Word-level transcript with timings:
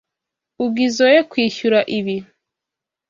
Ugizoe 0.65 1.17
kwishyura 1.31 1.79
ibi. 1.97 2.17